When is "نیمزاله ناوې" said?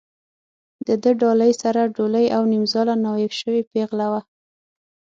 2.53-3.27